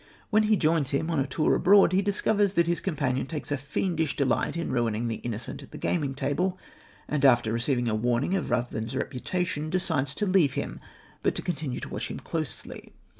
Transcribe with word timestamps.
When 0.31 0.41
he 0.49 0.55
joins 0.57 0.89
him 0.89 1.11
on 1.11 1.19
a 1.19 1.27
tour 1.27 1.53
abroad 1.53 1.91
he 1.91 2.01
discovers 2.01 2.55
that 2.55 2.65
his 2.65 2.79
companion 2.81 3.27
takes 3.27 3.51
a 3.51 3.55
fiendish 3.57 4.15
delight 4.15 4.57
in 4.57 4.71
ruining 4.71 5.07
the 5.07 5.17
innocent 5.17 5.61
at 5.61 5.69
the 5.69 5.77
gaming 5.77 6.15
table; 6.15 6.57
and, 7.07 7.23
after 7.23 7.53
receiving 7.53 7.87
a 7.87 7.93
warning 7.93 8.33
of 8.35 8.49
Ruthven's 8.49 8.95
reputation, 8.95 9.69
decides 9.69 10.15
to 10.15 10.25
leave 10.25 10.55
him, 10.55 10.79
but 11.21 11.35
to 11.35 11.43
continue 11.43 11.79
to 11.81 11.89
watch 11.89 12.07
him 12.09 12.17
closely. 12.17 12.93